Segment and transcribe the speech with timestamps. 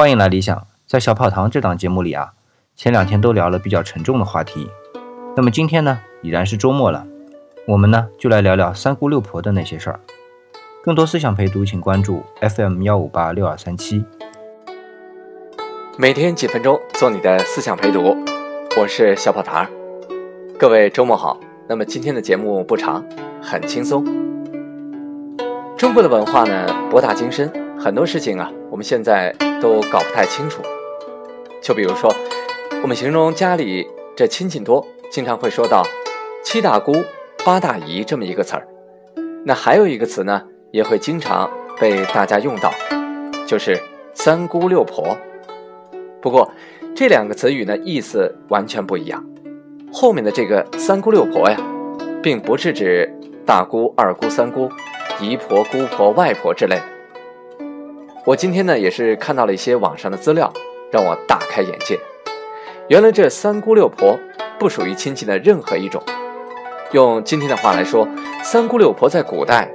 [0.00, 2.32] 欢迎来理想，在小跑堂这档节目里啊，
[2.74, 4.66] 前两天都聊了比较沉重的话题，
[5.36, 7.06] 那么今天呢，已然是周末了，
[7.66, 10.00] 我们呢就来聊聊三姑六婆的那些事儿。
[10.82, 14.02] 更多思想陪读，请关注 FM 幺五八六二三七。
[15.98, 18.16] 每天几分钟，做你的思想陪读，
[18.80, 19.68] 我是小跑堂。
[20.58, 21.38] 各位周末好。
[21.68, 23.04] 那么今天的节目不长，
[23.42, 24.02] 很轻松。
[25.76, 27.52] 中国的文化呢博大精深，
[27.82, 30.60] 很多事情啊，我们现在都搞不太清楚。
[31.62, 32.14] 就比如说，
[32.82, 35.82] 我们形容家里这亲戚多，经常会说到
[36.44, 36.94] “七大姑
[37.42, 38.68] 八大姨”这么一个词儿。
[39.46, 42.70] 那还有一个词呢，也会经常被大家用到，
[43.46, 43.80] 就是
[44.12, 45.16] “三姑六婆”。
[46.20, 46.50] 不过
[46.94, 49.24] 这两个词语呢，意思完全不一样。
[49.90, 51.56] 后面的这个三姑六婆呀，
[52.22, 53.10] 并不是指
[53.46, 54.68] 大姑、二姑、三姑、
[55.18, 56.78] 姨婆、姑婆、外婆之类。
[58.30, 60.52] 我今天呢，也是看到了一些网上的资料，
[60.92, 61.98] 让我大开眼界。
[62.86, 64.16] 原来这三姑六婆
[64.56, 66.00] 不属于亲戚的任何一种。
[66.92, 68.06] 用今天的话来说，
[68.44, 69.68] 三姑六婆在古代，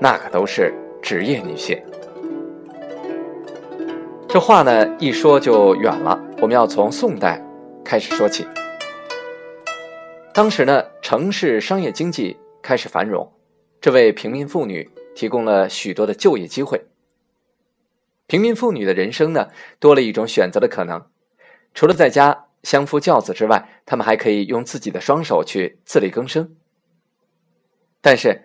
[0.00, 1.78] 那可都是职业女性。
[4.26, 7.44] 这话呢，一说就远了，我们要从宋代
[7.84, 8.46] 开始说起。
[10.32, 13.30] 当时呢，城市商业经济开始繁荣，
[13.82, 16.82] 这为平民妇女提供了许多的就业机会。
[18.32, 21.04] 平民妇女的人生呢，多了一种选择的可能，
[21.74, 26.56] 除了在家相夫教子之外，她们还可以用自己的双手去自力更生。
[28.00, 28.40] 但是，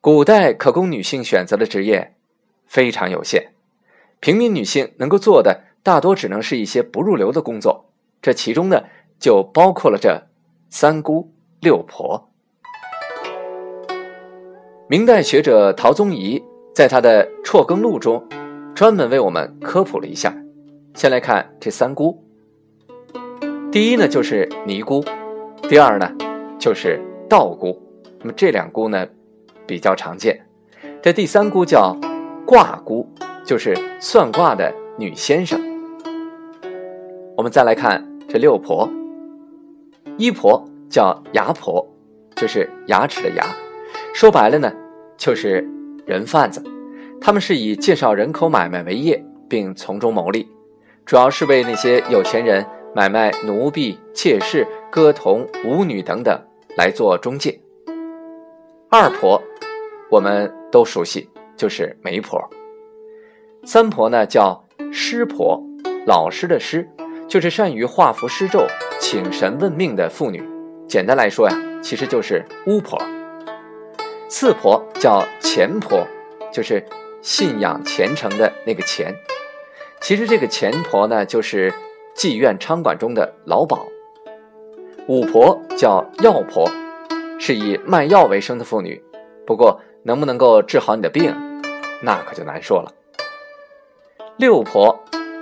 [0.00, 2.14] 古代可供女性选择的职业
[2.66, 3.48] 非常有限，
[4.20, 7.90] 平民女性能够做的大多只能是一些不入流的工作，
[8.22, 8.84] 这其中呢，
[9.18, 10.28] 就包括了这。
[10.70, 12.30] 三姑六婆，
[14.88, 16.40] 明代学者陶宗仪
[16.72, 18.24] 在他的《辍耕录》中，
[18.76, 20.36] 专门为我们科普了一下。
[20.94, 22.22] 先来看这三姑，
[23.72, 25.02] 第一呢就是尼姑，
[25.62, 26.12] 第二呢
[26.58, 27.82] 就是道姑。
[28.20, 29.06] 那么这两姑呢
[29.66, 30.38] 比较常见，
[31.00, 31.96] 这第三姑叫
[32.46, 33.08] 卦姑，
[33.46, 35.58] 就是算卦的女先生。
[37.34, 38.86] 我们再来看这六婆。
[40.18, 41.86] 一婆叫牙婆，
[42.34, 43.46] 就是牙齿的牙，
[44.12, 44.70] 说白了呢，
[45.16, 45.66] 就是
[46.04, 46.62] 人贩子。
[47.20, 50.48] 他们是以介绍人口买卖为业，并从中牟利，
[51.04, 56.40] 主要是为那些有钱人买卖奴婢、妾室、歌童、舞女等等
[56.76, 57.60] 来做中介。
[58.88, 59.42] 二婆，
[60.10, 62.40] 我们都熟悉，就是媒婆。
[63.64, 65.60] 三婆呢叫师婆，
[66.06, 66.88] 老师的师，
[67.26, 68.64] 就是善于画符施咒。
[69.00, 70.42] 请神问命的妇女，
[70.88, 72.96] 简单来说呀，其实就是巫婆。
[74.28, 76.06] 四婆叫钱婆，
[76.52, 76.82] 就是
[77.26, 79.12] 信仰虔诚的那个钱。
[80.00, 81.74] 其实这个钱婆呢，就是
[82.14, 83.84] 妓院娼馆中的老鸨。
[85.08, 86.70] 五婆叫药婆，
[87.40, 89.02] 是以卖药为生的妇女。
[89.44, 91.34] 不过能不能够治好你的病，
[92.00, 92.92] 那可就难说了。
[94.36, 94.96] 六婆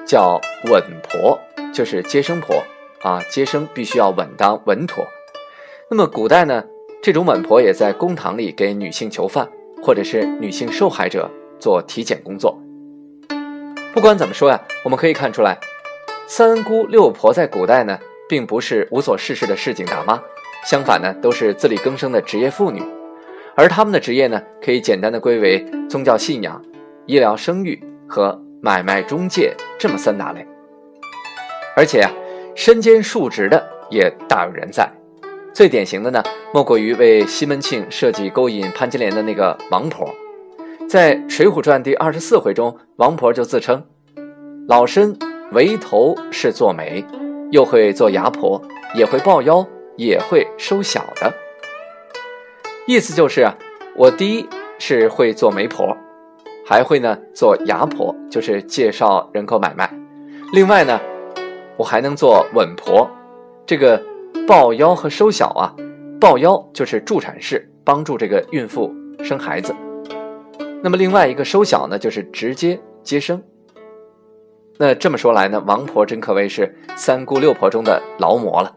[0.06, 0.40] 叫
[0.70, 1.38] 稳婆，
[1.70, 2.64] 就是接生婆。
[3.02, 5.04] 啊，接生必须要稳当稳妥。
[5.90, 6.64] 那么古代呢，
[7.02, 9.50] 这种稳婆也在公堂里给女性囚犯
[9.82, 12.58] 或者是女性受害者做体检工作。
[13.92, 15.58] 不管怎么说呀，我们可以看出来，
[16.26, 17.98] 三姑六婆在古代呢，
[18.28, 20.20] 并不是无所事事的市井大妈，
[20.64, 22.82] 相反呢，都是自力更生的职业妇女。
[23.54, 26.60] 而他们的职业呢，可以简单的归为宗教信仰、
[27.06, 30.46] 医疗生育和买卖中介这么三大类。
[31.76, 32.10] 而且呀。
[32.56, 34.88] 身兼数职的也大有人在，
[35.52, 36.22] 最典型的呢，
[36.52, 40.08] 莫过于为西门庆设计勾引潘金莲的那个王婆。
[40.94, 43.84] 在《水浒传》第二十四回中，王婆就自称
[44.68, 45.18] ：“老身
[45.50, 47.04] 围头是做媒，
[47.50, 48.62] 又会做牙婆，
[48.94, 49.66] 也会抱腰，
[49.96, 51.34] 也会收小的。”
[52.86, 53.56] 意思就是啊，
[53.96, 55.96] 我第一是会做媒婆，
[56.64, 59.92] 还会呢做牙婆，就是介绍人口买卖。
[60.52, 61.00] 另外呢。
[61.76, 63.10] 我还能做稳婆，
[63.66, 64.00] 这个
[64.46, 65.74] 抱腰和收小啊，
[66.20, 68.94] 抱腰就是助产士，帮助这个孕妇
[69.24, 69.74] 生孩子。
[70.84, 73.42] 那么另外一个收小呢，就是直接接生。
[74.76, 78.76] 那这么说来呢，王婆真可谓是三姑六婆中的劳模了。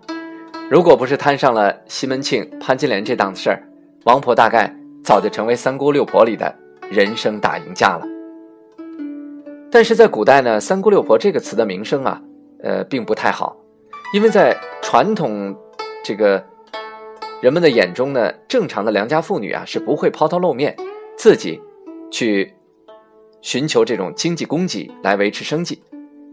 [0.71, 3.62] 如果不是摊上了西门庆、潘金莲这档子事儿，
[4.06, 4.74] 王婆大概
[5.04, 6.56] 早就成为三姑六婆里的
[6.89, 8.06] 人生大赢家了。
[9.69, 12.21] 但是在古代呢，三姑六婆这个词的名声啊。
[12.63, 13.56] 呃，并不太好，
[14.12, 15.56] 因为在传统
[16.03, 16.44] 这个
[17.39, 20.75] 人们的眼中呢，正常的良家妇女啊是不会抛头露面，
[21.15, 21.62] 自己
[22.12, 22.54] 去
[23.42, 25.81] 寻求这种经济供给来维持生计。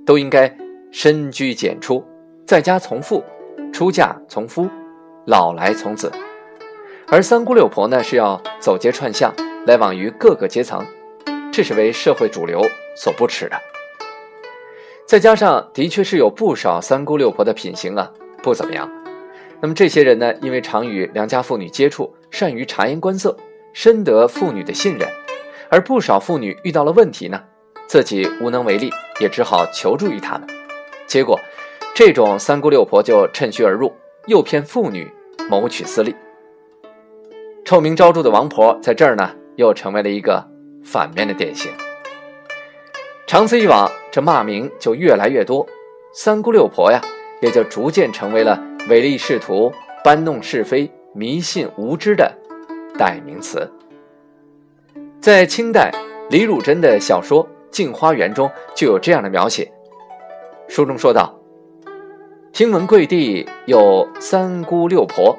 [0.06, 0.55] 都应该
[0.93, 2.05] 深居简出，
[2.47, 3.25] 在家从父，
[3.73, 4.69] 出嫁从夫，
[5.25, 6.12] 老来从子。
[7.09, 9.35] 而三姑六婆呢，是要走街串巷，
[9.67, 10.85] 来往于各个阶层，
[11.50, 12.61] 这是为社会主流
[12.94, 13.56] 所不耻的。
[15.06, 18.12] 再加上，的确是有不少三姑六婆的品行啊
[18.43, 18.91] 不怎么样。
[19.62, 23.35] 那么这些人呢，因为常与良家妇女接触，善于察言观色，
[23.73, 25.09] 深得妇女的信任。
[25.71, 27.41] 而不少妇女遇到了问题呢，
[27.87, 28.91] 自己无能为力，
[29.21, 30.49] 也只好求助于他们。
[31.07, 31.39] 结果，
[31.95, 33.93] 这种三姑六婆就趁虚而入，
[34.27, 35.11] 诱骗妇女，
[35.49, 36.15] 谋取私利。
[37.65, 40.47] 臭名昭著的王婆在这儿呢，又成为了一个
[40.85, 41.73] 反面的典型。
[43.27, 45.67] 长此以往，这骂名就越来越多，
[46.13, 47.01] 三姑六婆呀，
[47.41, 49.73] 也就逐渐成为了唯利是图、
[50.05, 52.31] 搬弄是非、迷信无知的
[52.99, 53.71] 代名词。
[55.25, 55.91] 在清代，
[56.29, 59.73] 李汝珍的小说《镜花缘》中就有这样的描写。
[60.69, 61.35] 书中说道
[62.53, 65.35] ：“听闻贵地有三姑六婆，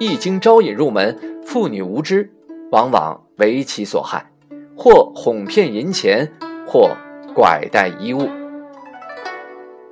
[0.00, 2.28] 一经招引入门，妇女无知，
[2.72, 4.32] 往往为其所害，
[4.76, 6.28] 或哄骗银钱，
[6.66, 6.90] 或。”
[7.32, 8.28] 拐带衣物，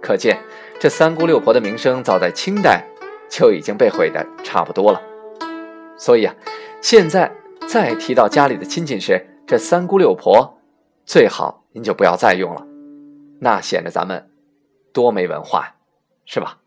[0.02, 0.36] 可见
[0.80, 2.84] 这三姑六婆的名声早在清代
[3.28, 5.00] 就已经被毁的差不多了。
[5.96, 6.34] 所以啊，
[6.80, 7.30] 现在
[7.68, 10.58] 再提到家里的亲戚时，这三姑六婆
[11.04, 12.66] 最好您就不要再用了，
[13.40, 14.30] 那显得咱们
[14.90, 15.76] 多没文化，
[16.24, 16.58] 是吧？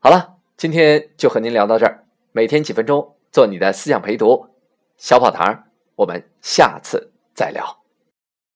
[0.00, 4.48] 好了，今天就和您聊到这儿，每天几分钟做你的思想陪读，
[4.96, 7.77] 小跑堂，我们下次再聊。